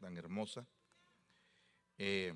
[0.00, 0.66] tan hermosa.
[1.98, 2.32] Eh,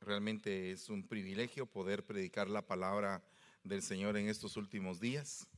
[0.00, 3.22] realmente es un privilegio poder predicar la palabra
[3.64, 5.48] del Señor en estos últimos días.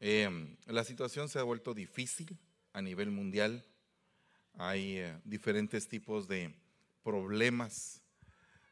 [0.00, 2.38] Eh, la situación se ha vuelto difícil
[2.72, 3.64] a nivel mundial.
[4.54, 6.54] Hay eh, diferentes tipos de
[7.02, 8.02] problemas,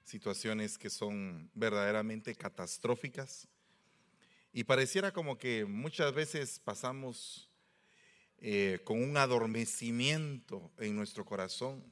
[0.05, 3.49] situaciones que son verdaderamente catastróficas.
[4.53, 7.50] Y pareciera como que muchas veces pasamos
[8.43, 11.85] eh, con un adormecimiento en nuestro corazón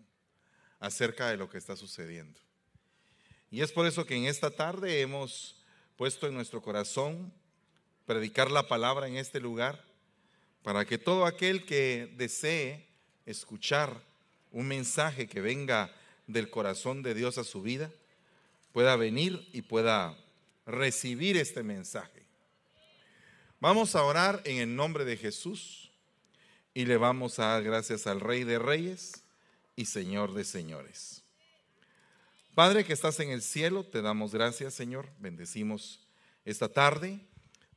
[0.80, 2.40] acerca de lo que está sucediendo.
[3.50, 5.62] Y es por eso que en esta tarde hemos
[5.96, 7.32] puesto en nuestro corazón
[8.06, 9.84] predicar la palabra en este lugar,
[10.62, 12.86] para que todo aquel que desee
[13.26, 14.02] escuchar
[14.50, 15.94] un mensaje que venga
[16.26, 17.90] del corazón de Dios a su vida,
[18.72, 20.16] pueda venir y pueda
[20.64, 22.22] recibir este mensaje.
[23.60, 25.87] Vamos a orar en el nombre de Jesús
[26.74, 29.24] y le vamos a dar gracias al Rey de Reyes
[29.76, 31.22] y Señor de Señores.
[32.54, 35.08] Padre que estás en el cielo, te damos gracias, Señor.
[35.18, 36.06] Bendecimos
[36.44, 37.20] esta tarde.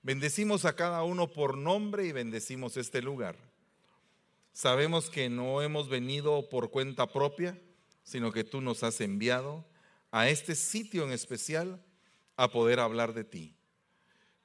[0.02, 3.36] Bendecimos a cada uno por nombre y bendecimos este lugar.
[4.54, 7.60] Sabemos que no hemos venido por cuenta propia,
[8.04, 9.66] sino que tú nos has enviado
[10.10, 11.80] a este sitio en especial
[12.36, 13.56] a poder hablar de ti.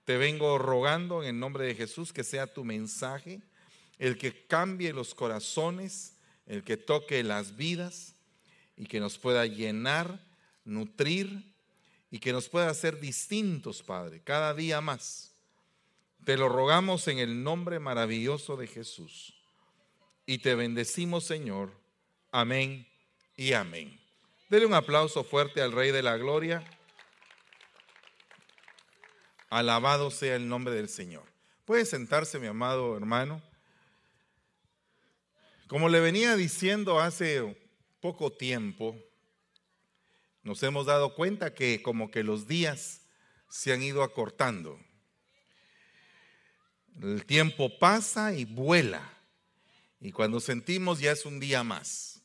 [0.04, 3.42] Te vengo rogando en el nombre de Jesús que sea tu mensaje
[3.98, 6.16] el que cambie los corazones,
[6.46, 8.14] el que toque las vidas
[8.76, 10.20] y que nos pueda llenar,
[10.64, 11.54] nutrir
[12.10, 15.32] y que nos pueda hacer distintos, Padre, cada día más.
[16.24, 19.34] Te lo rogamos en el nombre maravilloso de Jesús.
[20.26, 21.70] Y te bendecimos, Señor.
[22.32, 22.86] Amén
[23.36, 24.00] y amén.
[24.48, 26.64] Dele un aplauso fuerte al Rey de la Gloria.
[29.50, 31.24] Alabado sea el nombre del Señor.
[31.64, 33.40] Puede sentarse, mi amado hermano.
[35.66, 37.56] Como le venía diciendo hace
[38.00, 38.96] poco tiempo,
[40.44, 43.00] nos hemos dado cuenta que como que los días
[43.48, 44.78] se han ido acortando.
[47.02, 49.12] El tiempo pasa y vuela.
[50.00, 52.22] Y cuando sentimos ya es un día más.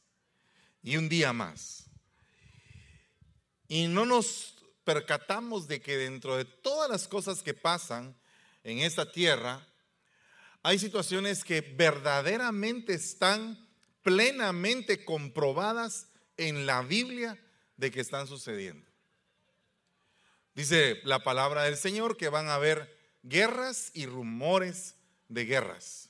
[0.83, 1.89] Y un día más.
[3.67, 8.15] Y no nos percatamos de que dentro de todas las cosas que pasan
[8.63, 9.65] en esta tierra,
[10.63, 13.67] hay situaciones que verdaderamente están
[14.03, 16.07] plenamente comprobadas
[16.37, 17.39] en la Biblia
[17.77, 18.89] de que están sucediendo.
[20.53, 24.95] Dice la palabra del Señor que van a haber guerras y rumores
[25.29, 26.09] de guerras.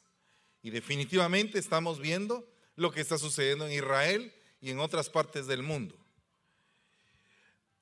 [0.61, 5.63] Y definitivamente estamos viendo lo que está sucediendo en Israel y en otras partes del
[5.63, 5.95] mundo.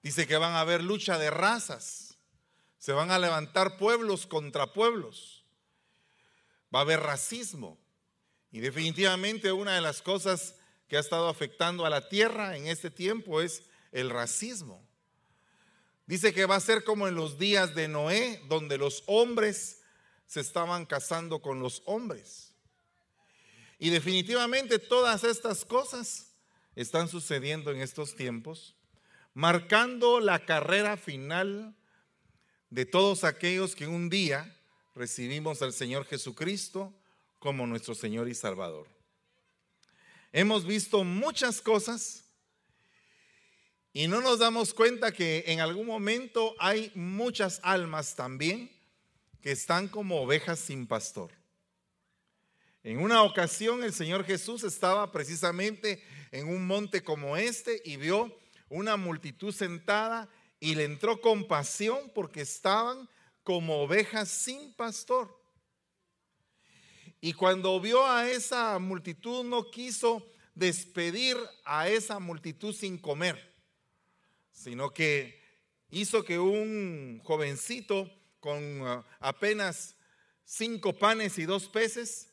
[0.03, 2.18] Dice que van a haber lucha de razas.
[2.78, 5.39] Se van a levantar pueblos contra pueblos
[6.74, 7.78] va a haber racismo.
[8.52, 10.56] Y definitivamente una de las cosas
[10.88, 14.88] que ha estado afectando a la tierra en este tiempo es el racismo.
[16.06, 19.81] Dice que va a ser como en los días de Noé, donde los hombres
[20.25, 22.53] se estaban casando con los hombres.
[23.78, 26.36] Y definitivamente todas estas cosas
[26.75, 28.75] están sucediendo en estos tiempos,
[29.34, 31.75] marcando la carrera final
[32.69, 34.59] de todos aquellos que un día
[35.00, 36.94] recibimos al Señor Jesucristo
[37.40, 38.86] como nuestro Señor y Salvador.
[40.34, 42.26] Hemos visto muchas cosas
[43.94, 48.70] y no nos damos cuenta que en algún momento hay muchas almas también
[49.42, 51.31] que están como ovejas sin pastor.
[52.84, 58.38] En una ocasión el Señor Jesús estaba precisamente en un monte como este y vio
[58.68, 60.28] una multitud sentada
[60.60, 63.08] y le entró compasión porque estaban
[63.44, 65.38] como ovejas sin pastor.
[67.22, 73.56] Y cuando vio a esa multitud no quiso despedir a esa multitud sin comer,
[74.52, 75.42] sino que
[75.90, 79.96] hizo que un jovencito con uh, apenas
[80.46, 82.30] cinco panes y dos peces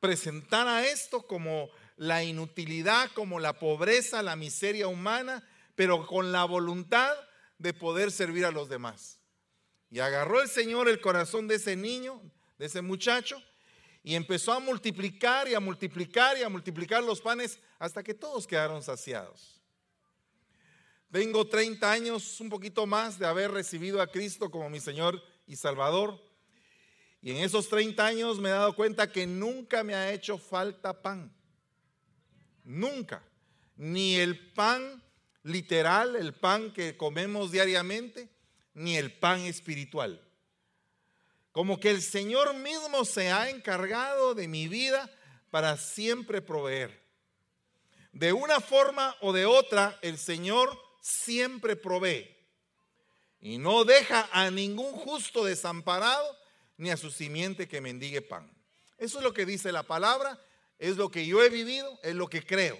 [0.00, 7.14] presentara esto como la inutilidad, como la pobreza, la miseria humana, pero con la voluntad
[7.58, 9.19] de poder servir a los demás.
[9.90, 12.22] Y agarró el Señor el corazón de ese niño,
[12.58, 13.42] de ese muchacho,
[14.02, 18.46] y empezó a multiplicar y a multiplicar y a multiplicar los panes hasta que todos
[18.46, 19.60] quedaron saciados.
[21.10, 25.56] Tengo 30 años, un poquito más, de haber recibido a Cristo como mi Señor y
[25.56, 26.22] Salvador.
[27.20, 31.02] Y en esos 30 años me he dado cuenta que nunca me ha hecho falta
[31.02, 31.34] pan.
[32.62, 33.24] Nunca.
[33.76, 35.02] Ni el pan
[35.42, 38.28] literal, el pan que comemos diariamente,
[38.80, 40.20] ni el pan espiritual.
[41.52, 45.10] Como que el Señor mismo se ha encargado de mi vida
[45.50, 46.98] para siempre proveer.
[48.12, 52.28] de una forma o de otra, el Señor siempre provee.
[53.40, 56.36] Y no deja a ningún justo desamparado,
[56.76, 58.50] ni a su simiente que mendigue pan.
[58.98, 60.40] Eso es lo que dice la palabra,
[60.78, 62.78] es lo que yo he vivido, es lo que creo.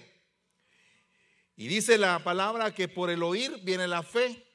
[1.55, 4.50] Y dice la palabra que por el oír viene la fe.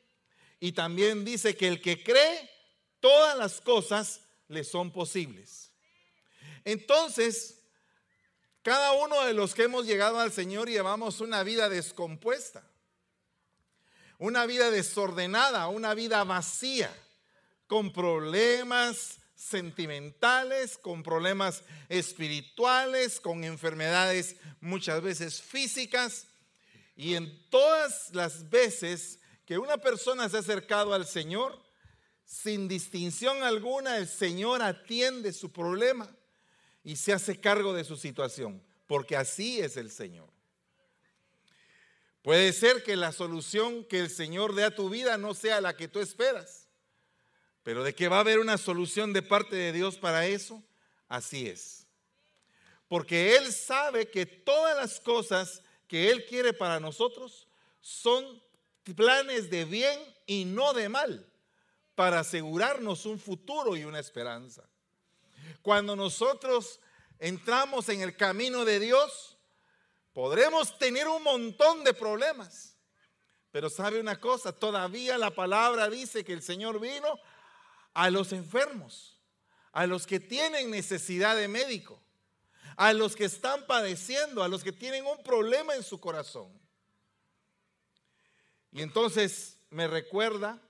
[0.61, 2.51] Y también dice que el que cree,
[3.01, 5.71] todas las cosas le son posibles.
[6.65, 7.61] Entonces,
[8.63, 12.69] cada uno de los que hemos llegado al Señor llevamos una vida descompuesta,
[14.19, 16.93] una vida desordenada, una vida vacía,
[17.67, 26.27] con problemas sentimentales, con problemas espirituales, con enfermedades muchas veces físicas.
[26.97, 31.57] Y en todas las veces que una persona se ha acercado al Señor,
[32.25, 36.11] sin distinción alguna, el Señor atiende su problema
[36.83, 40.29] y se hace cargo de su situación, porque así es el Señor.
[42.23, 45.77] Puede ser que la solución que el Señor dé a tu vida no sea la
[45.77, 46.69] que tú esperas,
[47.63, 50.61] pero de que va a haber una solución de parte de Dios para eso,
[51.09, 51.87] así es.
[52.89, 57.47] Porque Él sabe que todas las cosas que Él quiere para nosotros
[57.81, 58.43] son
[58.95, 61.27] planes de bien y no de mal,
[61.95, 64.69] para asegurarnos un futuro y una esperanza.
[65.63, 66.81] Cuando nosotros
[67.19, 69.37] entramos en el camino de Dios,
[70.13, 72.77] podremos tener un montón de problemas.
[73.51, 77.19] Pero sabe una cosa, todavía la palabra dice que el Señor vino
[77.95, 79.19] a los enfermos,
[79.73, 82.03] a los que tienen necesidad de médico,
[82.77, 86.53] a los que están padeciendo, a los que tienen un problema en su corazón.
[88.77, 90.61] Y entonces me recuerda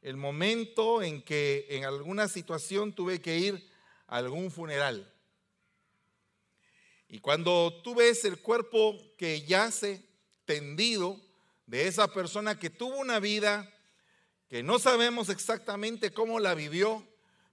[0.00, 3.70] el momento en que en alguna situación tuve que ir
[4.06, 5.12] a algún funeral.
[7.08, 10.02] Y cuando tú ves el cuerpo que yace
[10.46, 11.20] tendido
[11.66, 13.70] de esa persona que tuvo una vida
[14.48, 17.06] que no sabemos exactamente cómo la vivió,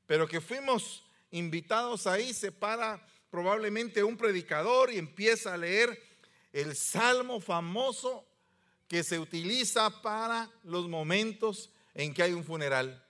[0.05, 6.01] pero que fuimos invitados ahí, se para probablemente un predicador y empieza a leer
[6.53, 8.28] el salmo famoso
[8.89, 13.05] que se utiliza para los momentos en que hay un funeral,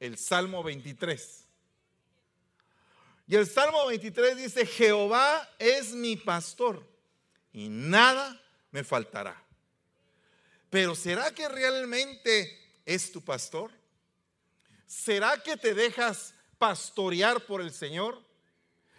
[0.00, 1.44] el Salmo 23.
[3.28, 6.86] Y el Salmo 23 dice, Jehová es mi pastor
[7.52, 8.38] y nada
[8.72, 9.40] me faltará.
[10.68, 13.70] Pero ¿será que realmente es tu pastor?
[14.86, 18.20] ¿Será que te dejas pastorear por el Señor?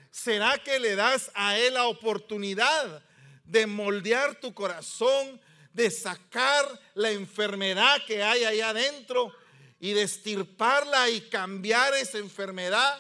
[0.10, 3.04] ¿Será que le das a Él la oportunidad
[3.44, 5.40] de moldear tu corazón,
[5.76, 9.36] de sacar la enfermedad que hay allá adentro
[9.78, 12.98] y de estirparla y cambiar esa enfermedad?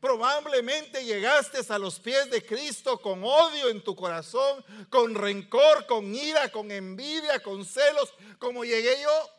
[0.00, 6.14] Probablemente llegaste a los pies de Cristo con odio en tu corazón, con rencor, con
[6.14, 9.30] ira, con envidia, con celos, como llegué yo.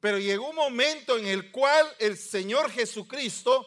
[0.00, 3.66] Pero llegó un momento en el cual el Señor Jesucristo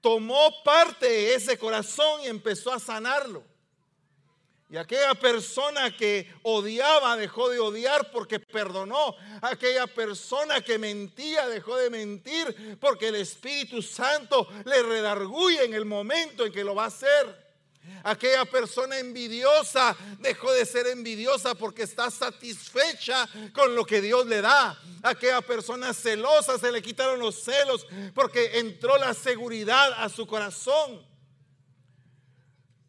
[0.00, 3.44] tomó parte de ese corazón y empezó a sanarlo.
[4.70, 9.16] Y aquella persona que odiaba dejó de odiar porque perdonó.
[9.42, 15.84] Aquella persona que mentía dejó de mentir porque el Espíritu Santo le redarguye en el
[15.84, 17.50] momento en que lo va a hacer.
[18.04, 24.40] Aquella persona envidiosa dejó de ser envidiosa porque está satisfecha con lo que Dios le
[24.40, 24.80] da.
[25.02, 31.09] Aquella persona celosa se le quitaron los celos porque entró la seguridad a su corazón.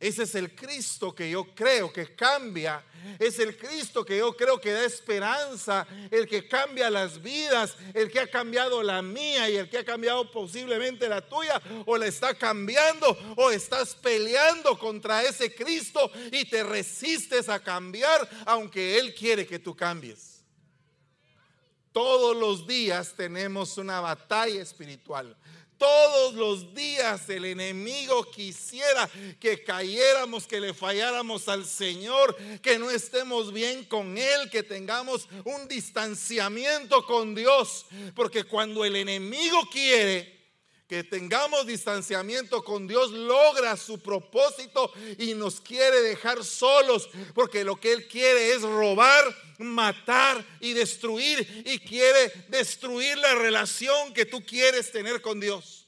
[0.01, 2.83] Ese es el Cristo que yo creo que cambia.
[3.19, 5.87] Es el Cristo que yo creo que da esperanza.
[6.09, 7.75] El que cambia las vidas.
[7.93, 11.61] El que ha cambiado la mía y el que ha cambiado posiblemente la tuya.
[11.85, 13.15] O la está cambiando.
[13.37, 19.59] O estás peleando contra ese Cristo y te resistes a cambiar aunque Él quiere que
[19.59, 20.43] tú cambies.
[21.91, 25.37] Todos los días tenemos una batalla espiritual.
[25.81, 29.09] Todos los días el enemigo quisiera
[29.39, 35.27] que cayéramos, que le falláramos al Señor, que no estemos bien con Él, que tengamos
[35.43, 37.87] un distanciamiento con Dios.
[38.13, 40.40] Porque cuando el enemigo quiere
[40.91, 47.79] que tengamos distanciamiento con Dios, logra su propósito y nos quiere dejar solos, porque lo
[47.79, 49.23] que Él quiere es robar,
[49.57, 55.80] matar y destruir, y quiere destruir la relación que tú quieres tener con Dios.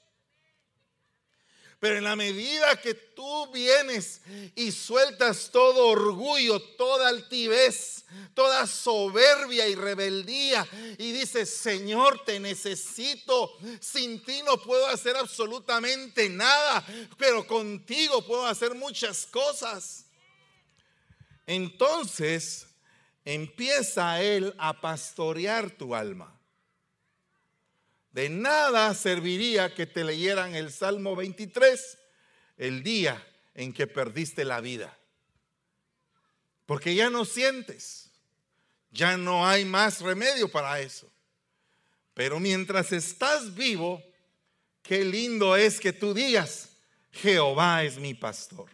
[1.83, 4.21] Pero en la medida que tú vienes
[4.55, 10.65] y sueltas todo orgullo, toda altivez, toda soberbia y rebeldía
[10.97, 16.85] y dices, Señor, te necesito, sin ti no puedo hacer absolutamente nada,
[17.17, 20.05] pero contigo puedo hacer muchas cosas.
[21.45, 22.65] entonces
[23.25, 26.33] empieza Él a pastorear tu alma.
[28.13, 31.97] De nada serviría que te leyeran el Salmo 23
[32.57, 33.21] el día
[33.55, 34.95] en que perdiste la vida.
[36.67, 38.11] Porque ya no sientes,
[38.91, 41.11] ya no hay más remedio para eso.
[42.13, 44.03] Pero mientras estás vivo,
[44.83, 46.69] qué lindo es que tú digas,
[47.11, 48.69] Jehová es mi pastor.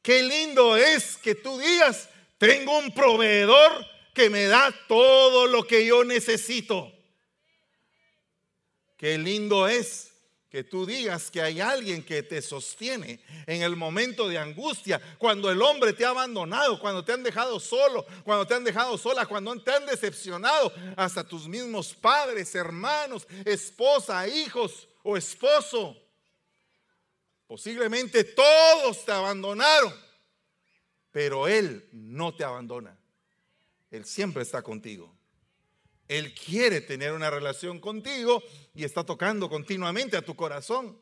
[0.00, 2.08] Qué lindo es que tú digas,
[2.38, 6.92] tengo un proveedor que me da todo lo que yo necesito.
[9.02, 10.12] Qué lindo es
[10.48, 13.18] que tú digas que hay alguien que te sostiene
[13.48, 17.58] en el momento de angustia, cuando el hombre te ha abandonado, cuando te han dejado
[17.58, 23.26] solo, cuando te han dejado sola, cuando te han decepcionado, hasta tus mismos padres, hermanos,
[23.44, 26.00] esposa, hijos o esposo.
[27.48, 29.92] Posiblemente todos te abandonaron,
[31.10, 32.96] pero Él no te abandona.
[33.90, 35.12] Él siempre está contigo.
[36.08, 38.42] Él quiere tener una relación contigo
[38.74, 40.98] y está tocando continuamente a tu corazón.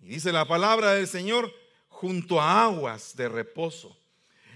[0.00, 1.52] Y dice la palabra del Señor,
[1.88, 3.96] junto a aguas de reposo,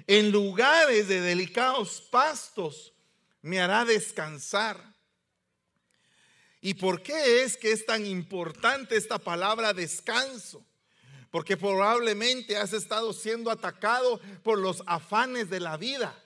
[0.07, 2.93] en lugares de delicados pastos,
[3.43, 4.83] me hará descansar.
[6.61, 10.67] ¿Y por qué es que es tan importante esta palabra descanso?
[11.31, 16.21] Porque probablemente has estado siendo atacado por los afanes de la vida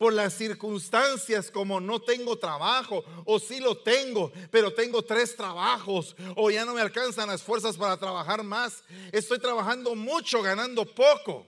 [0.00, 6.16] por las circunstancias como no tengo trabajo o sí lo tengo, pero tengo tres trabajos
[6.36, 8.82] o ya no me alcanzan las fuerzas para trabajar más.
[9.12, 11.46] Estoy trabajando mucho, ganando poco.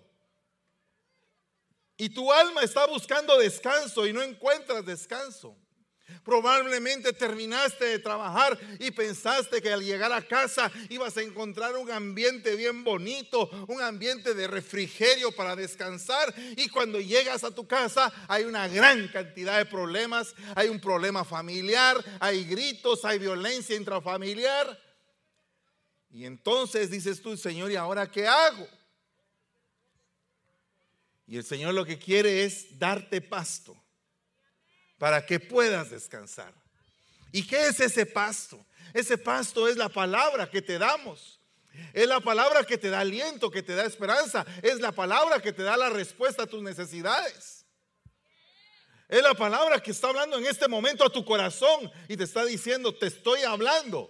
[1.96, 5.56] Y tu alma está buscando descanso y no encuentras descanso.
[6.24, 11.90] Probablemente terminaste de trabajar y pensaste que al llegar a casa ibas a encontrar un
[11.90, 16.34] ambiente bien bonito, un ambiente de refrigerio para descansar.
[16.56, 20.34] Y cuando llegas a tu casa hay una gran cantidad de problemas.
[20.54, 24.78] Hay un problema familiar, hay gritos, hay violencia intrafamiliar.
[26.10, 28.68] Y entonces dices tú, Señor, ¿y ahora qué hago?
[31.26, 33.81] Y el Señor lo que quiere es darte pasto
[35.02, 36.54] para que puedas descansar.
[37.32, 38.64] ¿Y qué es ese pasto?
[38.94, 41.40] Ese pasto es la palabra que te damos.
[41.92, 44.46] Es la palabra que te da aliento, que te da esperanza.
[44.62, 47.66] Es la palabra que te da la respuesta a tus necesidades.
[49.08, 52.44] Es la palabra que está hablando en este momento a tu corazón y te está
[52.44, 54.08] diciendo, te estoy hablando.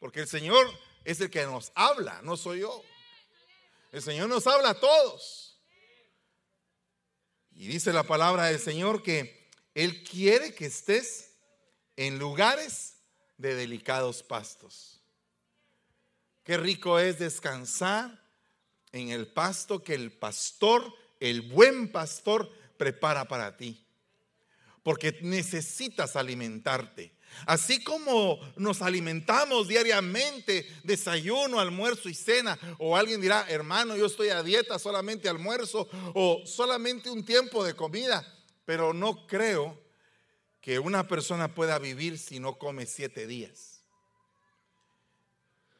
[0.00, 0.72] Porque el Señor
[1.04, 2.82] es el que nos habla, no soy yo.
[3.92, 5.60] El Señor nos habla a todos.
[7.52, 9.37] Y dice la palabra del Señor que
[9.78, 11.34] él quiere que estés
[11.94, 12.96] en lugares
[13.36, 15.00] de delicados pastos.
[16.42, 18.20] Qué rico es descansar
[18.90, 23.86] en el pasto que el pastor, el buen pastor, prepara para ti.
[24.82, 27.12] Porque necesitas alimentarte.
[27.46, 34.30] Así como nos alimentamos diariamente, desayuno, almuerzo y cena, o alguien dirá, hermano, yo estoy
[34.30, 38.34] a dieta, solamente almuerzo, o solamente un tiempo de comida
[38.68, 39.82] pero no creo
[40.60, 43.80] que una persona pueda vivir si no come siete días.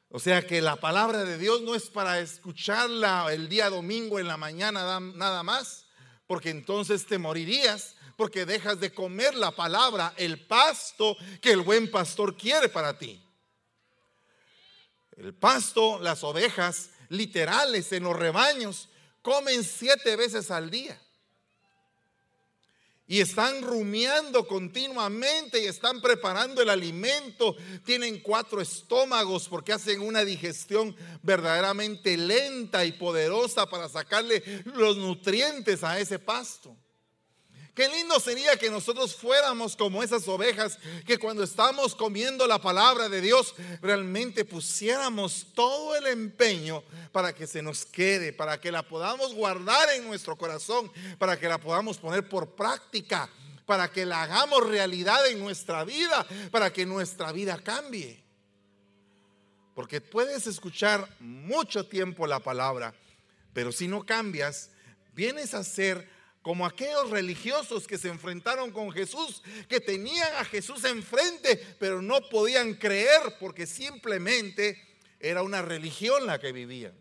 [0.08, 4.26] O sea que la palabra de Dios no es para escucharla el día domingo en
[4.26, 5.84] la mañana nada más,
[6.26, 11.90] porque entonces te morirías, porque dejas de comer la palabra, el pasto que el buen
[11.90, 13.22] pastor quiere para ti.
[15.18, 18.88] El pasto, las ovejas literales en los rebaños,
[19.20, 20.98] comen siete veces al día
[23.10, 27.56] y están rumiando continuamente y están preparando el alimento.
[27.84, 35.82] Tienen cuatro estómagos porque hacen una digestión verdaderamente lenta y poderosa para sacarle los nutrientes
[35.82, 36.76] a ese pasto.
[37.78, 43.08] Qué lindo sería que nosotros fuéramos como esas ovejas que cuando estamos comiendo la palabra
[43.08, 46.82] de Dios realmente pusiéramos todo el empeño
[47.12, 51.46] para que se nos quede, para que la podamos guardar en nuestro corazón, para que
[51.46, 53.30] la podamos poner por práctica,
[53.64, 58.20] para que la hagamos realidad en nuestra vida, para que nuestra vida cambie.
[59.76, 62.92] Porque puedes escuchar mucho tiempo la palabra,
[63.52, 64.70] pero si no cambias,
[65.14, 66.17] vienes a ser
[66.48, 72.26] como aquellos religiosos que se enfrentaron con Jesús, que tenían a Jesús enfrente, pero no
[72.30, 74.82] podían creer porque simplemente
[75.20, 76.94] era una religión la que vivían.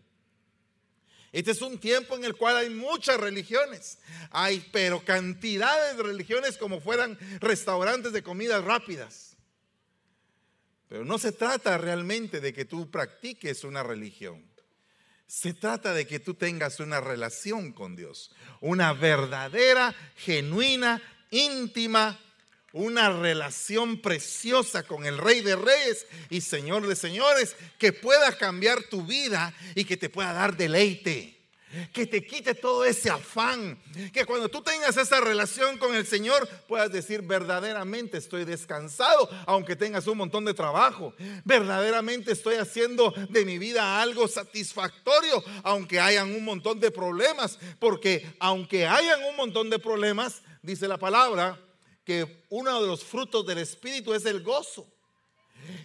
[1.32, 4.00] Este es un tiempo en el cual hay muchas religiones.
[4.32, 9.34] Hay, pero cantidades de religiones como fueran restaurantes de comidas rápidas.
[10.90, 14.47] Pero no se trata realmente de que tú practiques una religión.
[15.28, 22.18] Se trata de que tú tengas una relación con Dios, una verdadera, genuina, íntima,
[22.72, 28.82] una relación preciosa con el Rey de Reyes y Señor de Señores, que pueda cambiar
[28.84, 31.37] tu vida y que te pueda dar deleite
[31.92, 33.78] que te quite todo ese afán,
[34.12, 39.76] que cuando tú tengas esa relación con el Señor puedas decir verdaderamente estoy descansado, aunque
[39.76, 46.34] tengas un montón de trabajo, verdaderamente estoy haciendo de mi vida algo satisfactorio, aunque hayan
[46.34, 51.60] un montón de problemas, porque aunque hayan un montón de problemas, dice la palabra,
[52.04, 54.86] que uno de los frutos del Espíritu es el gozo.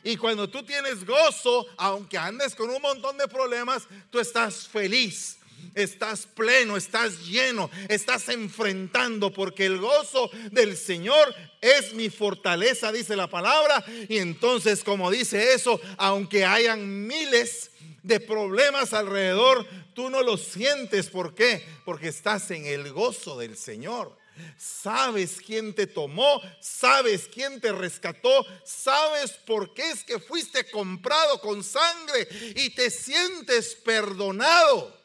[0.04, 5.40] Y cuando tú tienes gozo, aunque andes con un montón de problemas, tú estás feliz
[5.75, 13.15] estás pleno, estás lleno, estás enfrentando, porque el gozo del Señor es mi fortaleza, dice
[13.15, 13.84] la palabra.
[14.08, 17.72] Y entonces, como dice eso, aunque hayan miles
[18.03, 21.10] de problemas alrededor, tú no lo sientes.
[21.10, 21.65] ¿Por qué?
[21.86, 24.17] Porque estás en el gozo del Señor.
[24.58, 31.39] Sabes quién te tomó, sabes quién te rescató, sabes por qué es que fuiste comprado
[31.39, 35.02] con sangre y te sientes perdonado.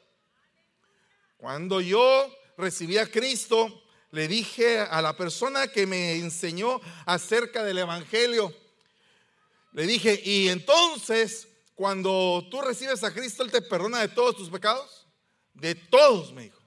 [1.38, 7.78] Cuando yo recibí a Cristo, le dije a la persona que me enseñó acerca del
[7.78, 8.52] Evangelio,
[9.72, 14.50] le dije, y entonces, cuando tú recibes a Cristo, Él te perdona de todos tus
[14.50, 15.06] pecados.
[15.54, 16.58] De todos, me dijo.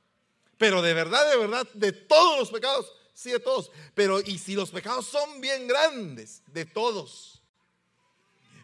[0.57, 2.93] Pero de verdad, de verdad, de todos los pecados.
[3.13, 3.71] Sí, de todos.
[3.93, 6.43] Pero, ¿y si los pecados son bien grandes?
[6.47, 7.41] De todos.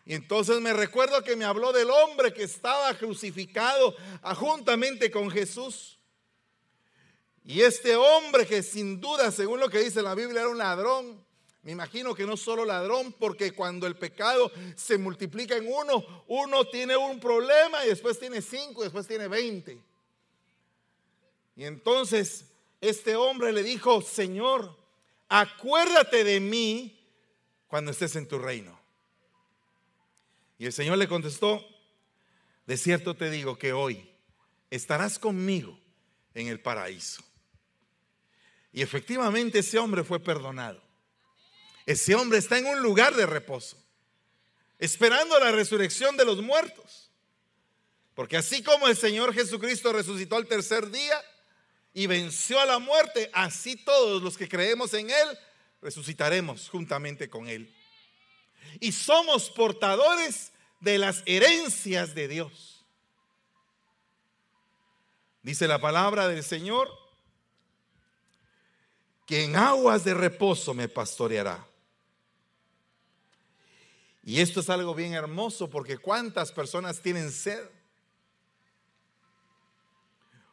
[0.05, 3.93] Y entonces me recuerdo que me habló del hombre que estaba crucificado
[4.37, 5.96] juntamente con Jesús.
[7.47, 11.25] Y este hombre que sin duda, según lo que dice la Biblia, era un ladrón.
[11.63, 16.65] Me imagino que no solo ladrón, porque cuando el pecado se multiplica en uno, uno
[16.65, 19.81] tiene un problema y después tiene cinco y después tiene veinte.
[21.55, 22.43] Y entonces
[22.81, 24.77] este hombre le dijo, Señor,
[25.29, 26.99] acuérdate de mí
[27.69, 28.77] cuando estés en tu reino.
[30.57, 31.65] Y el Señor le contestó,
[32.65, 34.11] de cierto te digo que hoy
[34.69, 35.79] estarás conmigo
[36.33, 37.23] en el paraíso.
[38.77, 40.79] Y efectivamente ese hombre fue perdonado.
[41.87, 43.75] Ese hombre está en un lugar de reposo,
[44.77, 47.09] esperando la resurrección de los muertos.
[48.13, 51.19] Porque así como el Señor Jesucristo resucitó al tercer día
[51.91, 55.39] y venció a la muerte, así todos los que creemos en Él
[55.81, 57.75] resucitaremos juntamente con Él.
[58.79, 62.85] Y somos portadores de las herencias de Dios.
[65.41, 67.06] Dice la palabra del Señor
[69.27, 71.67] que en aguas de reposo me pastoreará.
[74.23, 77.69] Y esto es algo bien hermoso porque cuántas personas tienen sed.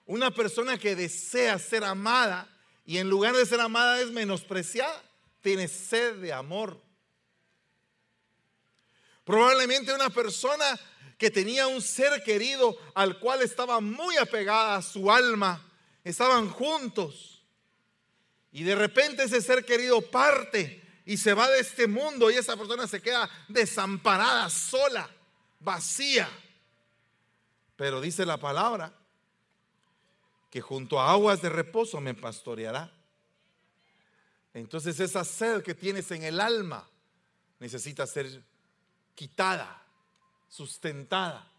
[0.06, 2.50] Una persona que desea ser amada
[2.84, 5.02] y en lugar de ser amada es menospreciada,
[5.40, 6.82] tiene sed de amor.
[9.24, 10.78] Probablemente una persona
[11.16, 15.64] que tenía un ser querido al cual estaba muy apegada su alma,
[16.02, 17.33] estaban juntos
[18.54, 22.56] y de repente ese ser querido parte y se va de este mundo y esa
[22.56, 25.10] persona se queda desamparada, sola,
[25.58, 26.28] vacía.
[27.74, 28.94] Pero dice la palabra
[30.50, 32.92] que junto a aguas de reposo me pastoreará.
[34.54, 36.88] Entonces esa sed que tienes en el alma
[37.58, 38.40] necesita ser
[39.16, 39.82] quitada,
[40.48, 41.50] sustentada.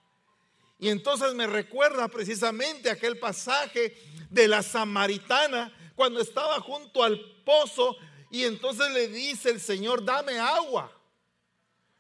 [0.80, 3.98] Y entonces me recuerda precisamente aquel pasaje
[4.30, 7.98] de la samaritana cuando estaba junto al pozo
[8.30, 10.92] y entonces le dice el Señor, dame agua.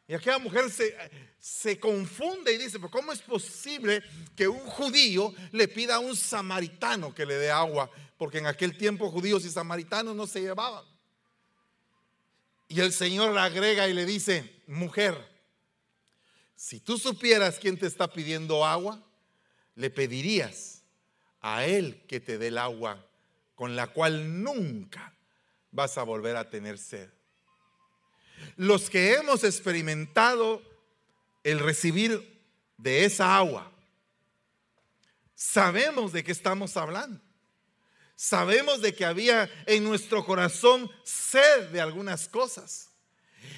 [0.07, 0.95] Y aquella mujer se,
[1.39, 4.03] se confunde y dice, ¿cómo es posible
[4.35, 7.89] que un judío le pida a un samaritano que le dé agua?
[8.17, 10.83] Porque en aquel tiempo judíos y samaritanos no se llevaban.
[12.67, 15.15] Y el Señor le agrega y le dice, mujer,
[16.55, 19.01] si tú supieras quién te está pidiendo agua,
[19.75, 20.83] le pedirías
[21.41, 23.04] a él que te dé el agua
[23.55, 25.13] con la cual nunca
[25.71, 27.09] vas a volver a tener sed.
[28.57, 30.61] Los que hemos experimentado
[31.43, 32.41] el recibir
[32.77, 33.71] de esa agua,
[35.33, 37.21] sabemos de qué estamos hablando.
[38.15, 42.89] Sabemos de que había en nuestro corazón sed de algunas cosas.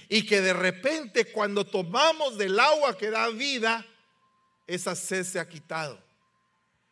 [0.10, 3.86] Y que de repente cuando tomamos del agua que da vida,
[4.66, 6.04] esa sed se ha quitado.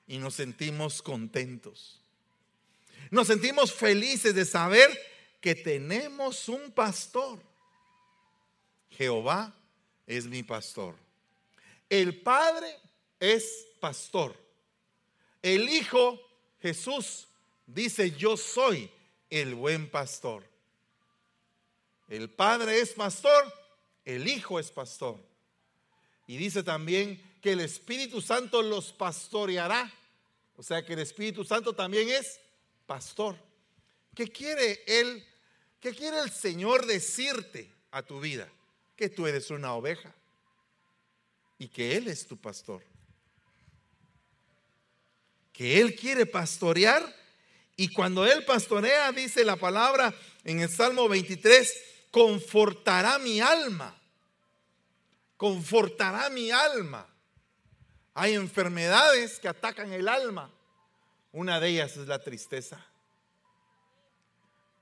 [0.07, 2.04] Y nos sentimos contentos.
[3.11, 4.89] Nos sentimos felices de saber
[5.41, 7.39] que tenemos un pastor.
[8.89, 9.53] Jehová
[10.07, 10.95] es mi pastor.
[11.89, 12.67] El Padre
[13.19, 14.35] es pastor.
[15.41, 16.19] El Hijo
[16.61, 17.27] Jesús
[17.67, 18.89] dice, yo soy
[19.29, 20.43] el buen pastor.
[22.07, 23.53] El Padre es pastor,
[24.03, 25.19] el Hijo es pastor.
[26.27, 29.91] Y dice también que el Espíritu Santo los pastoreará.
[30.57, 32.39] O sea que el Espíritu Santo también es
[32.85, 33.37] pastor.
[34.13, 35.25] ¿Qué quiere él?
[35.79, 38.49] ¿Qué quiere el Señor decirte a tu vida?
[38.95, 40.13] Que tú eres una oveja
[41.57, 42.81] y que Él es tu pastor.
[45.53, 47.03] Que Él quiere pastorear
[47.77, 53.99] y cuando Él pastorea, dice la palabra en el Salmo 23, confortará mi alma.
[55.37, 57.05] Confortará mi alma.
[58.13, 60.49] Hay enfermedades que atacan el alma.
[61.35, 62.79] Una de ellas es la tristeza.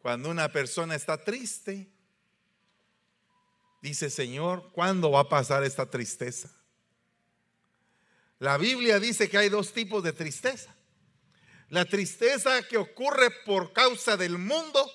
[0.03, 1.89] Cuando una persona está triste,
[3.81, 6.51] dice, Señor, ¿cuándo va a pasar esta tristeza?
[8.37, 10.75] La Biblia dice que hay dos tipos de tristeza.
[11.69, 14.87] La tristeza que ocurre por causa del mundo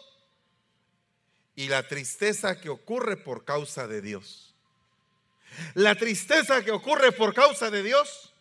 [1.57, 4.55] y la tristeza que ocurre por causa de Dios.
[5.75, 8.33] La tristeza que ocurre por causa de Dios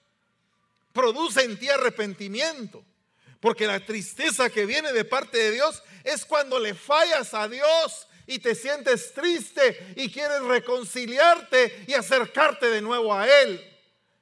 [0.93, 2.85] produce en ti arrepentimiento.
[3.39, 8.07] Porque la tristeza que viene de parte de Dios es cuando le fallas a Dios
[8.25, 13.61] y te sientes triste y quieres reconciliarte y acercarte de nuevo a Él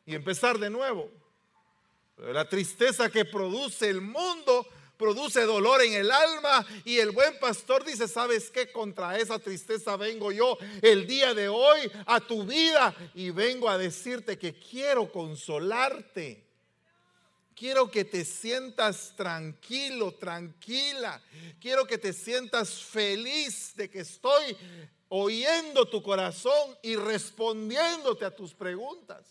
[0.06, 1.12] y empezar de nuevo.
[2.18, 7.84] La tristeza que produce el mundo produce dolor en el alma y el buen pastor
[7.84, 8.72] dice, ¿sabes qué?
[8.72, 13.78] Contra esa tristeza vengo yo el día de hoy a tu vida y vengo a
[13.78, 16.45] decirte que quiero consolarte.
[17.56, 21.22] Quiero que te sientas tranquilo, tranquila.
[21.62, 24.58] Quiero que te sientas feliz de que estoy
[25.08, 29.26] oyendo tu corazón y respondiéndote a tus preguntas.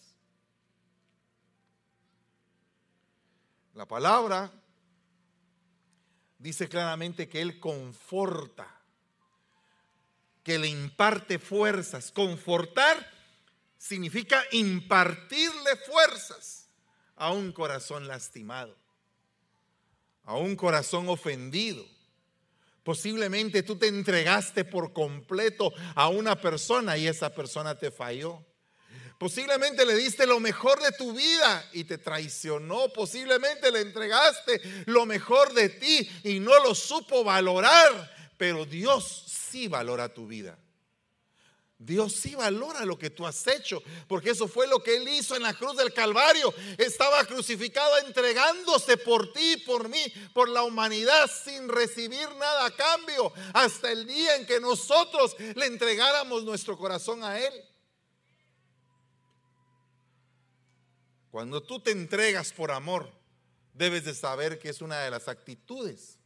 [3.74, 4.50] La palabra
[6.38, 8.74] dice claramente que Él conforta,
[10.42, 12.10] que le imparte fuerzas.
[12.10, 13.06] Confortar
[13.76, 16.63] significa impartirle fuerzas
[17.16, 18.76] a un corazón lastimado,
[20.24, 21.84] a un corazón ofendido.
[22.82, 28.44] Posiblemente tú te entregaste por completo a una persona y esa persona te falló.
[29.18, 32.88] Posiblemente le diste lo mejor de tu vida y te traicionó.
[32.92, 38.12] Posiblemente le entregaste lo mejor de ti y no lo supo valorar.
[38.36, 40.58] Pero Dios sí valora tu vida.
[41.78, 45.36] Dios sí valora lo que tú has hecho, porque eso fue lo que Él hizo
[45.36, 46.54] en la cruz del Calvario.
[46.78, 53.32] Estaba crucificado entregándose por ti por mí, por la humanidad, sin recibir nada a cambio,
[53.52, 57.52] hasta el día en que nosotros le entregáramos nuestro corazón a Él.
[61.30, 63.10] Cuando tú te entregas por amor,
[63.72, 66.16] debes de saber que es una de las actitudes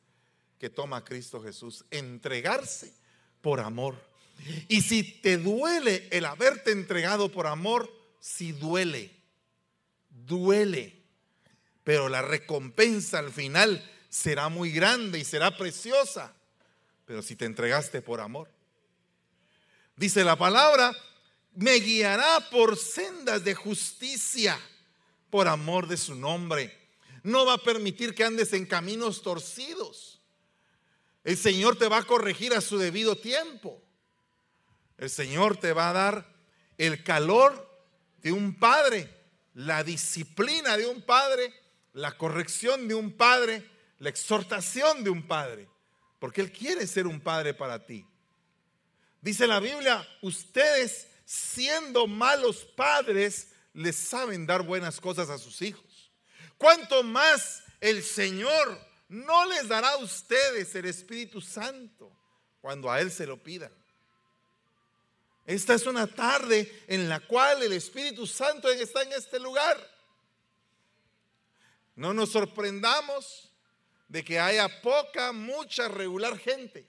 [0.58, 2.92] que toma Cristo Jesús, entregarse
[3.40, 3.96] por amor.
[4.68, 9.10] Y si te duele el haberte entregado por amor, si duele,
[10.10, 11.02] duele,
[11.84, 16.34] pero la recompensa al final será muy grande y será preciosa,
[17.04, 18.50] pero si te entregaste por amor.
[19.96, 20.94] Dice la palabra,
[21.54, 24.58] me guiará por sendas de justicia
[25.30, 26.76] por amor de su nombre.
[27.22, 30.20] No va a permitir que andes en caminos torcidos.
[31.24, 33.82] El Señor te va a corregir a su debido tiempo.
[34.98, 36.26] El Señor te va a dar
[36.76, 37.68] el calor
[38.22, 39.08] de un padre,
[39.54, 41.54] la disciplina de un padre,
[41.92, 43.64] la corrección de un padre,
[43.98, 45.68] la exhortación de un padre.
[46.18, 48.04] Porque Él quiere ser un padre para ti.
[49.20, 56.10] Dice la Biblia, ustedes siendo malos padres, les saben dar buenas cosas a sus hijos.
[56.56, 62.10] ¿Cuánto más el Señor no les dará a ustedes el Espíritu Santo
[62.60, 63.77] cuando a Él se lo pidan?
[65.48, 69.78] Esta es una tarde en la cual el Espíritu Santo está en este lugar.
[71.96, 73.50] No nos sorprendamos
[74.08, 76.86] de que haya poca, mucha, regular gente.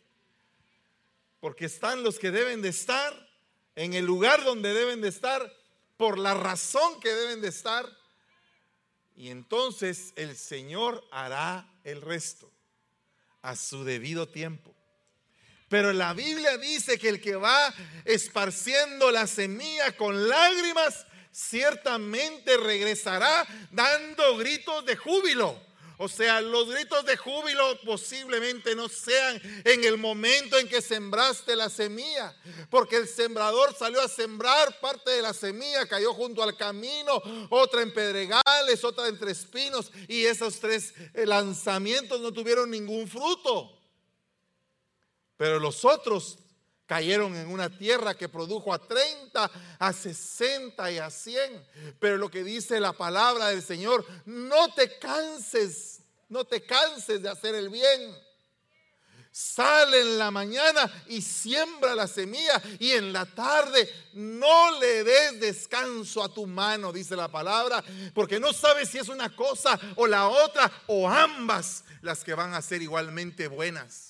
[1.40, 3.30] Porque están los que deben de estar
[3.78, 5.56] en el lugar donde deben de estar
[5.96, 7.86] por la razón que deben de estar.
[9.16, 12.52] Y entonces el Señor hará el resto
[13.42, 14.76] a su debido tiempo.
[15.70, 23.48] Pero la Biblia dice que el que va esparciendo la semilla con lágrimas, ciertamente regresará
[23.72, 25.62] dando gritos de júbilo,
[26.02, 31.58] O sea, los gritos de júbilo posiblemente no sean en el momento en que sembraste
[31.58, 32.34] la semilla,
[32.70, 37.82] porque el sembrador salió a sembrar parte de la semilla, cayó junto al camino, otra
[37.82, 43.79] en pedregales, otra entre espinos, y esos tres lanzamientos no tuvieron ningún fruto.
[45.40, 46.38] Pero los otros
[46.86, 49.50] cayeron en una tierra que produjo a 30,
[49.80, 51.66] a 60 y a 100.
[51.98, 57.30] Pero lo que dice la palabra del Señor, no te canses, no te canses de
[57.30, 58.14] hacer el bien.
[59.32, 65.40] Sale en la mañana y siembra la semilla y en la tarde no le des
[65.40, 67.82] descanso a tu mano, dice la palabra,
[68.14, 72.54] porque no sabes si es una cosa o la otra o ambas las que van
[72.54, 74.09] a ser igualmente buenas.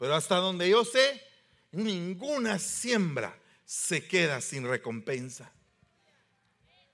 [0.00, 1.22] Pero hasta donde yo sé,
[1.72, 5.52] ninguna siembra se queda sin recompensa.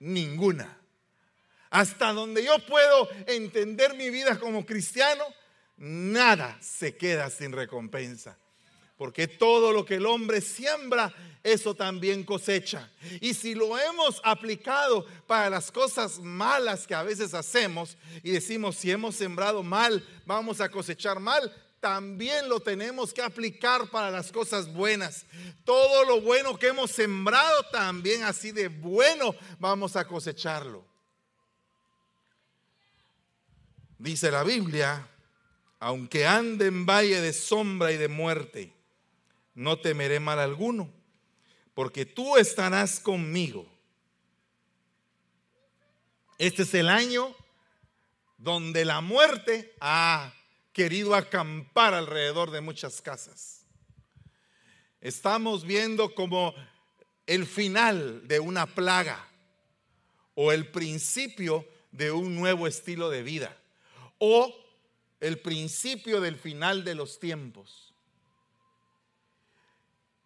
[0.01, 0.77] Ninguna.
[1.71, 5.23] Hasta donde yo puedo entender mi vida como cristiano,
[5.77, 8.37] nada se queda sin recompensa.
[8.99, 11.15] Porque todo lo que el hombre siembra,
[11.45, 12.91] eso también cosecha.
[13.21, 18.75] Y si lo hemos aplicado para las cosas malas que a veces hacemos y decimos,
[18.75, 24.33] si hemos sembrado mal, vamos a cosechar mal, también lo tenemos que aplicar para las
[24.33, 25.25] cosas buenas.
[25.65, 30.85] Todo lo bueno que hemos sembrado, también así de bueno vamos a cosecharlo.
[33.99, 35.09] Dice la Biblia,
[35.79, 38.73] aunque ande en valle de sombra y de muerte,
[39.55, 40.91] no temeré mal alguno,
[41.75, 43.67] porque tú estarás conmigo.
[46.39, 47.35] Este es el año
[48.37, 50.33] donde la muerte, ah,
[50.77, 53.65] querido acampar alrededor de muchas casas.
[55.01, 56.55] Estamos viendo como
[57.25, 59.27] el final de una plaga
[60.35, 63.57] o el principio de un nuevo estilo de vida
[64.19, 64.55] o
[65.21, 67.95] el principio del final de los tiempos.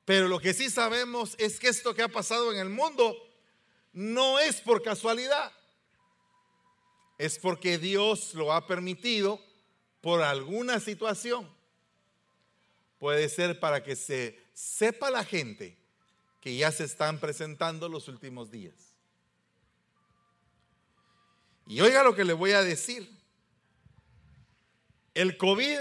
[0.05, 3.17] Pero lo que sí sabemos es que esto que ha pasado en el mundo
[3.93, 5.53] no es por casualidad,
[7.19, 9.49] es porque Dios lo ha permitido
[10.01, 11.49] por alguna situación,
[12.99, 15.77] puede ser para que se sepa la gente
[16.41, 18.75] que ya se están presentando los últimos días.
[21.67, 23.09] Y oiga lo que le voy a decir.
[25.15, 25.81] El COVID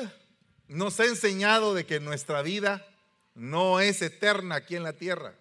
[0.67, 2.85] nos ha enseñado de que nuestra vida
[3.33, 5.33] no es eterna aquí en la tierra.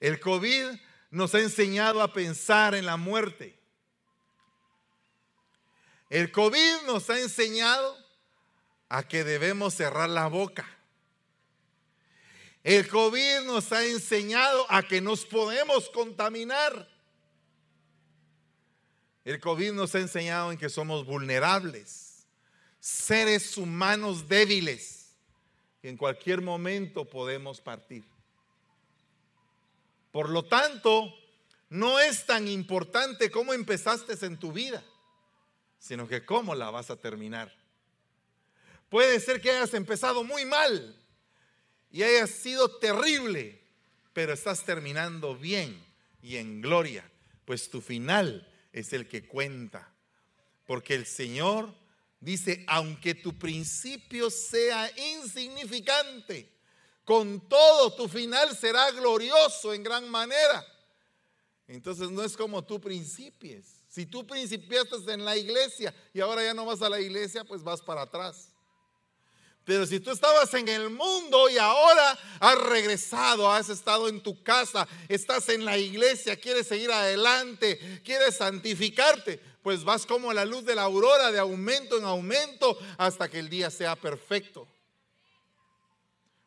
[0.00, 0.66] El COVID
[1.10, 3.58] nos ha enseñado a pensar en la muerte.
[6.08, 7.96] El COVID nos ha enseñado
[8.88, 10.68] a que debemos cerrar la boca.
[12.62, 16.88] El COVID nos ha enseñado a que nos podemos contaminar.
[19.24, 22.26] El COVID nos ha enseñado en que somos vulnerables,
[22.78, 25.16] seres humanos débiles,
[25.82, 28.04] que en cualquier momento podemos partir.
[30.12, 31.12] Por lo tanto,
[31.68, 34.84] no es tan importante cómo empezaste en tu vida
[35.78, 37.54] sino que cómo la vas a terminar.
[38.88, 40.96] Puede ser que hayas empezado muy mal
[41.90, 43.60] y hayas sido terrible,
[44.12, 45.84] pero estás terminando bien
[46.22, 47.08] y en gloria,
[47.44, 49.92] pues tu final es el que cuenta.
[50.66, 51.72] Porque el Señor
[52.20, 56.52] dice, aunque tu principio sea insignificante,
[57.04, 60.66] con todo tu final será glorioso en gran manera.
[61.68, 63.75] Entonces no es como tú principies.
[63.96, 67.62] Si tú principiaste en la iglesia y ahora ya no vas a la iglesia, pues
[67.62, 68.52] vas para atrás.
[69.64, 74.42] Pero si tú estabas en el mundo y ahora has regresado, has estado en tu
[74.42, 80.66] casa, estás en la iglesia, quieres seguir adelante, quieres santificarte, pues vas como la luz
[80.66, 84.68] de la aurora, de aumento en aumento, hasta que el día sea perfecto.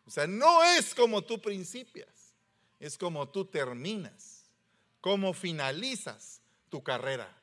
[0.05, 2.35] O sea, no es como tú principias,
[2.79, 4.45] es como tú terminas,
[5.01, 7.37] como finalizas tu carrera.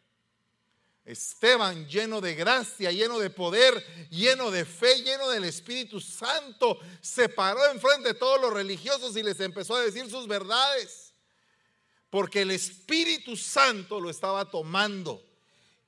[1.07, 3.75] Esteban lleno de gracia, lleno de poder,
[4.11, 9.23] lleno de fe, lleno del Espíritu Santo, se paró enfrente de todos los religiosos y
[9.23, 11.15] les empezó a decir sus verdades.
[12.11, 15.23] Porque el Espíritu Santo lo estaba tomando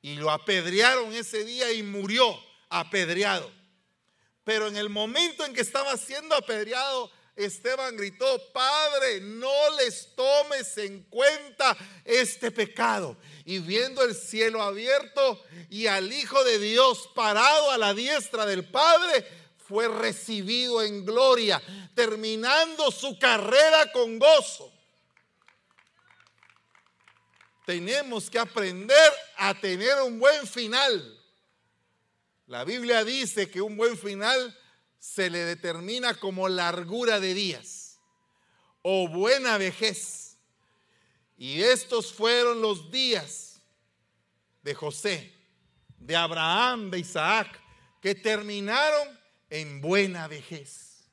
[0.00, 3.50] y lo apedrearon ese día y murió apedreado.
[4.44, 10.76] Pero en el momento en que estaba siendo apedreado, Esteban gritó, Padre, no les tomes
[10.78, 13.16] en cuenta este pecado.
[13.44, 18.64] Y viendo el cielo abierto y al Hijo de Dios parado a la diestra del
[18.64, 19.26] Padre,
[19.66, 21.62] fue recibido en gloria,
[21.94, 24.72] terminando su carrera con gozo.
[27.68, 31.22] tenemos que aprender a tener un buen final.
[32.46, 34.58] La Biblia dice que un buen final
[34.98, 37.98] se le determina como largura de días
[38.82, 40.36] o buena vejez.
[41.36, 43.60] Y estos fueron los días
[44.62, 45.32] de José,
[45.98, 47.60] de Abraham, de Isaac,
[48.00, 49.18] que terminaron
[49.50, 51.08] en buena vejez.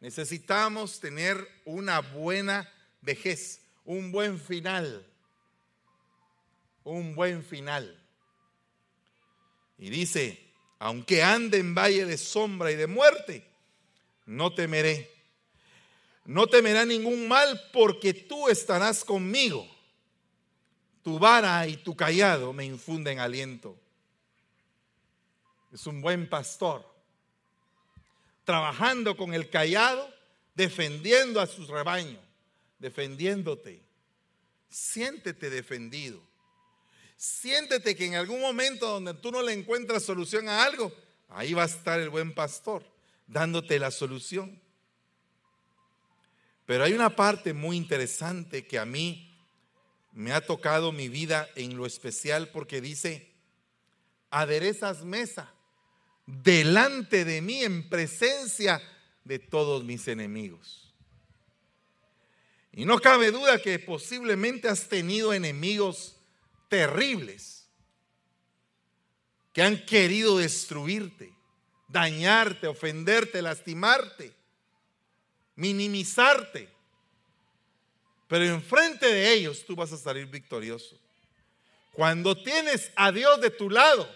[0.00, 5.06] Necesitamos tener una buena vejez, un buen final,
[6.84, 8.04] un buen final.
[9.76, 10.47] Y dice,
[10.78, 13.44] aunque ande en valle de sombra y de muerte,
[14.26, 15.10] no temeré.
[16.24, 19.66] No temerá ningún mal porque tú estarás conmigo.
[21.02, 23.76] Tu vara y tu callado me infunden aliento.
[25.72, 26.86] Es un buen pastor,
[28.44, 30.14] trabajando con el callado,
[30.54, 32.20] defendiendo a sus rebaños,
[32.78, 33.82] defendiéndote.
[34.68, 36.27] Siéntete defendido.
[37.18, 40.94] Siéntete que en algún momento donde tú no le encuentras solución a algo,
[41.28, 42.84] ahí va a estar el buen pastor
[43.26, 44.62] dándote la solución.
[46.64, 49.36] Pero hay una parte muy interesante que a mí
[50.12, 53.34] me ha tocado mi vida en lo especial porque dice,
[54.30, 55.52] aderezas mesa
[56.24, 58.80] delante de mí en presencia
[59.24, 60.94] de todos mis enemigos.
[62.70, 66.17] Y no cabe duda que posiblemente has tenido enemigos
[66.68, 67.68] terribles
[69.52, 71.34] que han querido destruirte,
[71.88, 74.32] dañarte, ofenderte, lastimarte,
[75.56, 76.68] minimizarte.
[78.28, 80.96] Pero enfrente de ellos tú vas a salir victorioso.
[81.92, 84.08] Cuando tienes a Dios de tu lado,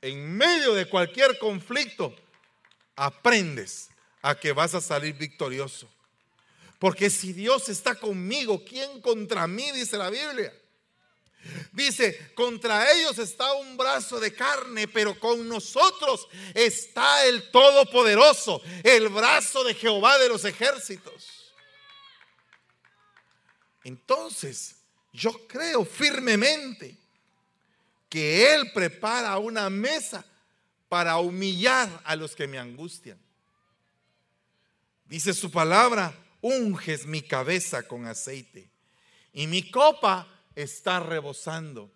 [0.00, 2.14] en medio de cualquier conflicto,
[2.94, 3.88] aprendes
[4.20, 5.90] a que vas a salir victorioso.
[6.78, 9.70] Porque si Dios está conmigo, ¿quién contra mí?
[9.72, 10.52] Dice la Biblia.
[11.72, 19.08] Dice, contra ellos está un brazo de carne, pero con nosotros está el Todopoderoso, el
[19.08, 21.52] brazo de Jehová de los ejércitos.
[23.84, 24.76] Entonces,
[25.12, 26.96] yo creo firmemente
[28.08, 30.24] que Él prepara una mesa
[30.88, 33.18] para humillar a los que me angustian.
[35.06, 38.68] Dice su palabra, unges mi cabeza con aceite
[39.32, 41.90] y mi copa está rebosando.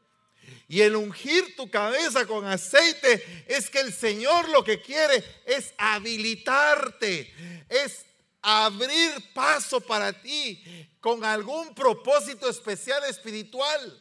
[0.69, 5.75] Y el ungir tu cabeza con aceite es que el Señor lo que quiere es
[5.77, 7.33] habilitarte,
[7.69, 8.05] es
[8.42, 10.62] abrir paso para ti
[11.01, 14.01] con algún propósito especial espiritual.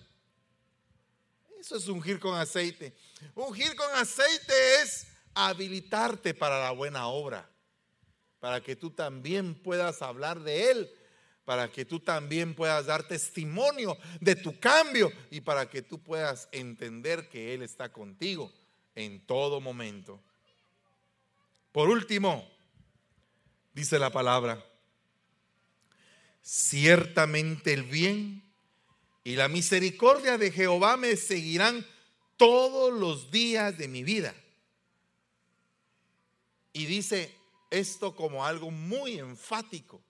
[1.60, 2.96] Eso es ungir con aceite.
[3.34, 7.50] Ungir con aceite es habilitarte para la buena obra,
[8.40, 10.95] para que tú también puedas hablar de Él,
[11.46, 16.50] para que tú también puedas dar testimonio de tu cambio y para que tú puedas
[16.52, 18.52] entender que Él está contigo
[18.96, 20.20] en todo momento.
[21.72, 22.50] Por último,
[23.74, 24.66] dice la palabra,
[26.42, 28.44] ciertamente el bien
[29.24, 31.86] y la misericordia de Jehová me seguirán
[32.38, 34.34] todos los días de mi vida.
[36.74, 37.36] Y dice
[37.70, 40.02] esto como algo muy enfático.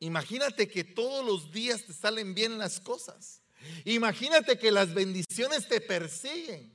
[0.00, 3.40] Imagínate que todos los días te salen bien las cosas.
[3.84, 6.72] Imagínate que las bendiciones te persiguen.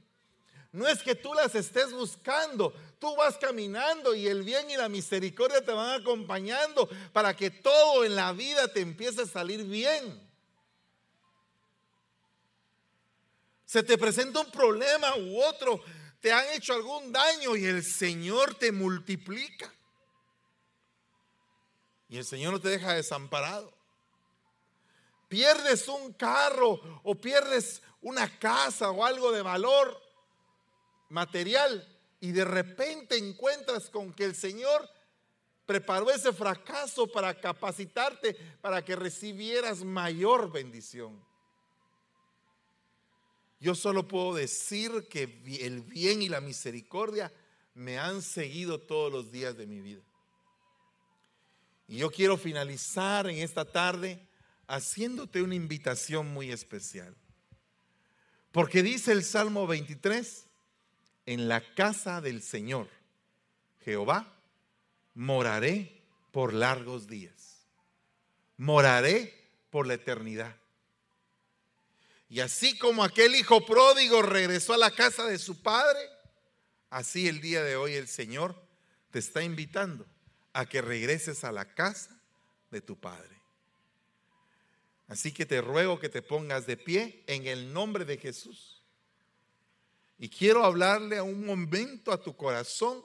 [0.72, 4.90] No es que tú las estés buscando, tú vas caminando y el bien y la
[4.90, 10.24] misericordia te van acompañando para que todo en la vida te empiece a salir bien.
[13.74, 15.84] se te presenta un problema u otro,
[16.20, 19.74] te han hecho algún daño y el Señor te multiplica.
[22.14, 23.74] Y el Señor no te deja desamparado.
[25.28, 30.00] Pierdes un carro o pierdes una casa o algo de valor
[31.10, 31.84] material
[32.20, 34.88] y de repente encuentras con que el Señor
[35.66, 41.20] preparó ese fracaso para capacitarte para que recibieras mayor bendición.
[43.60, 45.24] Yo solo puedo decir que
[45.62, 47.34] el bien y la misericordia
[47.74, 50.04] me han seguido todos los días de mi vida.
[51.88, 54.28] Y yo quiero finalizar en esta tarde
[54.68, 57.16] haciéndote una invitación muy especial.
[58.52, 60.48] Porque dice el Salmo 23,
[61.26, 62.88] en la casa del Señor,
[63.84, 64.34] Jehová,
[65.14, 67.68] moraré por largos días.
[68.58, 69.34] Moraré
[69.70, 70.56] por la eternidad.
[72.30, 76.00] Y así como aquel hijo pródigo regresó a la casa de su padre,
[76.90, 78.56] así el día de hoy el Señor
[79.12, 80.06] te está invitando
[80.54, 82.18] a que regreses a la casa
[82.70, 83.42] de tu padre.
[85.08, 88.82] Así que te ruego que te pongas de pie en el nombre de Jesús.
[90.18, 93.04] Y quiero hablarle a un momento a tu corazón,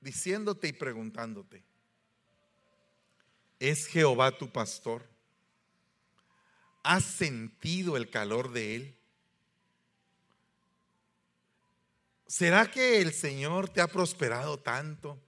[0.00, 1.62] diciéndote y preguntándote,
[3.58, 5.06] ¿es Jehová tu pastor?
[6.82, 8.98] ¿Has sentido el calor de él?
[12.26, 15.20] ¿Será que el Señor te ha prosperado tanto?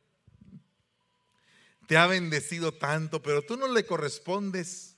[1.86, 4.96] Te ha bendecido tanto, pero tú no le correspondes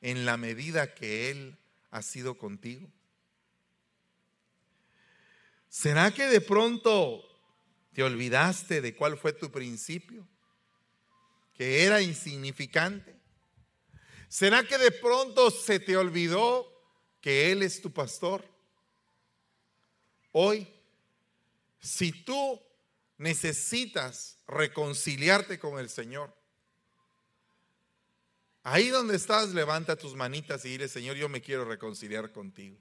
[0.00, 1.58] en la medida que Él
[1.90, 2.90] ha sido contigo.
[5.68, 7.22] ¿Será que de pronto
[7.92, 10.26] te olvidaste de cuál fue tu principio?
[11.54, 13.16] Que era insignificante.
[14.28, 16.70] ¿Será que de pronto se te olvidó
[17.20, 18.44] que Él es tu pastor?
[20.32, 20.68] Hoy,
[21.80, 22.60] si tú
[23.18, 26.34] necesitas reconciliarte con el Señor,
[28.62, 32.78] ahí donde estás, levanta tus manitas y dile, Señor, yo me quiero reconciliar contigo.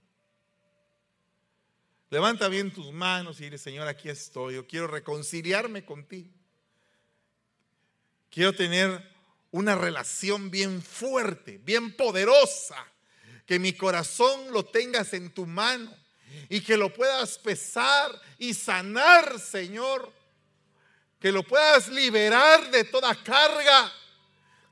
[2.10, 6.32] Levanta bien tus manos y dile, Señor, aquí estoy, yo quiero reconciliarme contigo.
[8.30, 9.18] Quiero tener
[9.52, 12.86] una relación bien fuerte, bien poderosa,
[13.46, 15.94] que mi corazón lo tengas en tu mano
[16.50, 20.16] y que lo puedas pesar y sanar, Señor.
[21.20, 23.91] Que lo puedas liberar de toda carga,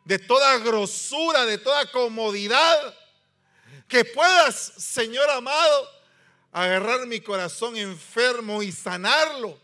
[0.03, 2.95] de toda grosura, de toda comodidad.
[3.87, 5.89] Que puedas, Señor amado,
[6.51, 9.59] agarrar mi corazón enfermo y sanarlo.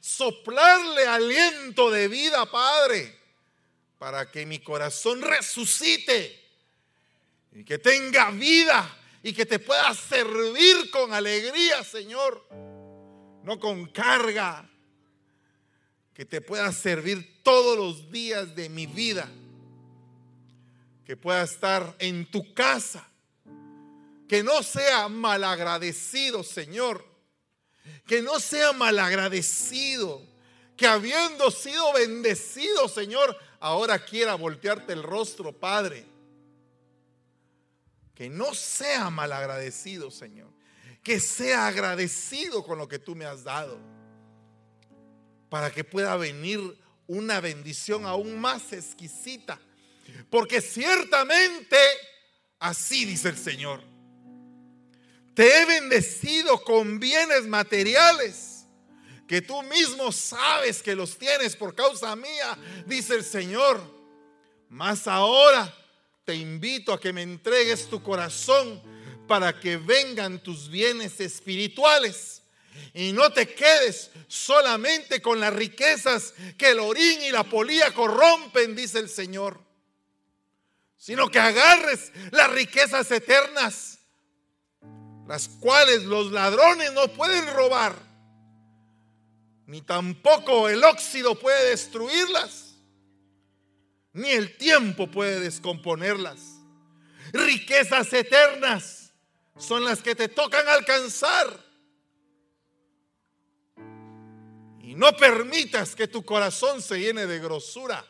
[0.00, 3.24] Soplarle aliento de vida, Padre
[4.04, 6.38] para que mi corazón resucite
[7.52, 12.46] y que tenga vida y que te pueda servir con alegría, Señor,
[13.44, 14.68] no con carga,
[16.14, 19.28] que te pueda servir todos los días de mi vida,
[21.04, 23.06] que pueda estar en tu casa,
[24.28, 27.04] que no sea malagradecido, Señor,
[28.06, 30.22] que no sea malagradecido,
[30.76, 36.06] que habiendo sido bendecido, Señor, ahora quiera voltearte el rostro, Padre.
[38.14, 40.48] Que no sea malagradecido, Señor.
[41.02, 43.78] Que sea agradecido con lo que tú me has dado.
[45.54, 46.58] Para que pueda venir
[47.06, 49.60] una bendición aún más exquisita.
[50.28, 51.76] Porque ciertamente
[52.58, 53.80] así dice el Señor.
[55.32, 58.66] Te he bendecido con bienes materiales
[59.28, 63.80] que tú mismo sabes que los tienes por causa mía, dice el Señor.
[64.68, 65.72] Mas ahora
[66.24, 68.82] te invito a que me entregues tu corazón
[69.28, 72.33] para que vengan tus bienes espirituales.
[72.92, 78.74] Y no te quedes solamente con las riquezas que el orín y la polía corrompen,
[78.74, 79.60] dice el Señor.
[80.96, 83.98] Sino que agarres las riquezas eternas,
[85.26, 88.14] las cuales los ladrones no pueden robar
[89.66, 92.74] ni tampoco el óxido puede destruirlas,
[94.12, 96.40] ni el tiempo puede descomponerlas.
[97.32, 99.12] Riquezas eternas
[99.56, 101.64] son las que te tocan alcanzar.
[104.94, 108.04] No permitas que tu corazón se llene de grosura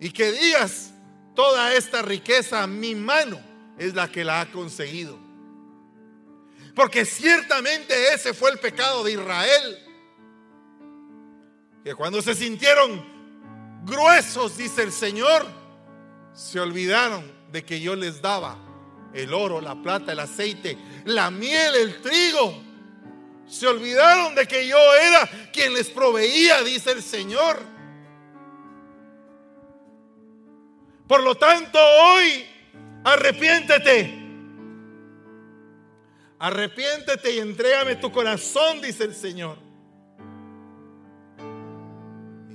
[0.00, 0.92] y que digas,
[1.34, 3.40] toda esta riqueza, mi mano
[3.78, 5.18] es la que la ha conseguido.
[6.74, 9.82] Porque ciertamente ese fue el pecado de Israel
[11.84, 13.04] que cuando se sintieron
[13.84, 15.46] gruesos, dice el Señor,
[16.34, 18.58] se olvidaron de que yo les daba
[19.14, 22.65] el oro, la plata, el aceite, la miel, el trigo.
[23.46, 27.58] Se olvidaron de que yo era quien les proveía, dice el Señor.
[31.06, 32.46] Por lo tanto, hoy
[33.04, 34.24] arrepiéntete.
[36.38, 39.58] Arrepiéntete y entrégame tu corazón, dice el Señor.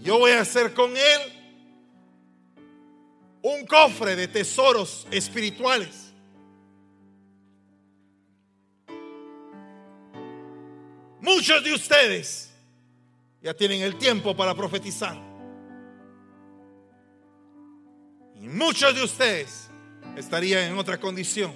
[0.01, 1.21] Yo voy a hacer con él
[3.43, 6.00] un cofre de tesoros espirituales.
[11.21, 12.51] Muchos de ustedes
[13.41, 15.15] ya tienen el tiempo para profetizar.
[18.35, 19.69] Y muchos de ustedes
[20.17, 21.53] estarían en otra condición.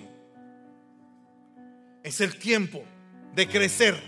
[2.04, 2.84] Es el tiempo
[3.34, 4.00] de crecer.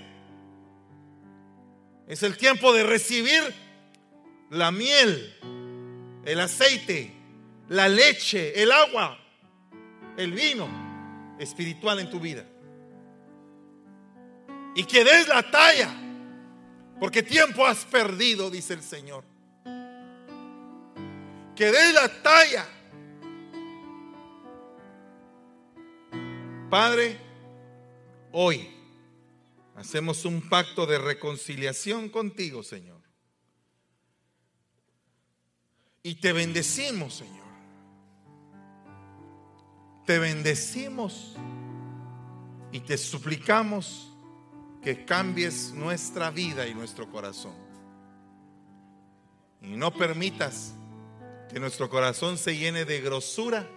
[2.08, 3.41] Es el tiempo de recibir
[4.51, 5.36] la miel,
[6.24, 7.14] el aceite,
[7.68, 9.18] la leche, el agua,
[10.18, 12.45] el vino espiritual en tu vida.
[14.76, 15.89] Y que des la talla,
[16.99, 19.24] porque tiempo has perdido, dice el Señor.
[21.55, 22.68] Que des la talla
[26.70, 27.18] Padre,
[28.34, 28.68] hoy
[29.76, 33.01] hacemos un pacto de reconciliación contigo, Señor.
[36.03, 37.47] Y te bendecimos, Señor.
[40.05, 41.36] Te bendecimos
[42.74, 44.13] y te suplicamos
[44.88, 47.52] que cambies nuestra vida y nuestro corazón.
[49.62, 50.72] Y no permitas
[51.52, 53.68] que nuestro corazón se llene de grosura,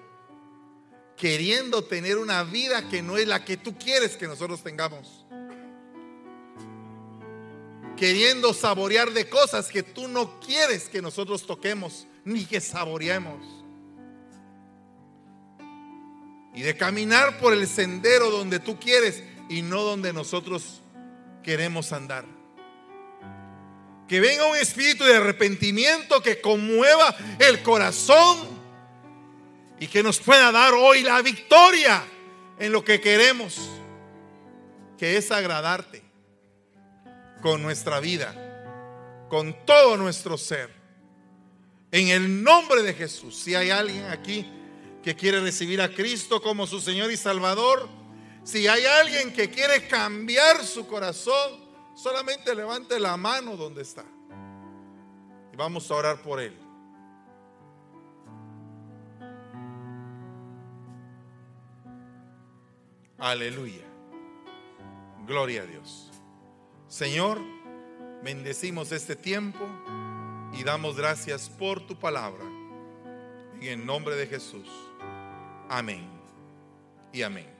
[1.16, 5.26] queriendo tener una vida que no es la que tú quieres que nosotros tengamos.
[7.96, 13.44] Queriendo saborear de cosas que tú no quieres que nosotros toquemos ni que saboreemos.
[16.54, 20.80] Y de caminar por el sendero donde tú quieres y no donde nosotros
[21.42, 22.24] queremos andar.
[24.08, 28.38] Que venga un espíritu de arrepentimiento que conmueva el corazón
[29.78, 32.02] y que nos pueda dar hoy la victoria
[32.58, 33.58] en lo que queremos,
[34.98, 36.02] que es agradarte
[37.40, 38.34] con nuestra vida,
[39.28, 40.70] con todo nuestro ser.
[41.92, 44.46] En el nombre de Jesús, si hay alguien aquí
[45.02, 47.88] que quiere recibir a Cristo como su Señor y Salvador,
[48.42, 51.60] si hay alguien que quiere cambiar su corazón,
[51.94, 54.04] solamente levante la mano donde está.
[55.52, 56.56] Y vamos a orar por él.
[63.18, 63.84] Aleluya.
[65.26, 66.10] Gloria a Dios.
[66.88, 67.38] Señor,
[68.22, 69.64] bendecimos este tiempo
[70.58, 72.44] y damos gracias por tu palabra.
[73.60, 74.66] En el nombre de Jesús.
[75.68, 76.08] Amén
[77.12, 77.59] y amén.